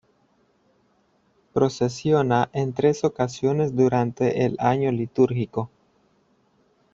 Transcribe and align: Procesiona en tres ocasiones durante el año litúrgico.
Procesiona 1.53 2.49
en 2.53 2.73
tres 2.73 3.03
ocasiones 3.03 3.75
durante 3.75 4.45
el 4.45 4.55
año 4.57 4.91
litúrgico. 4.91 5.69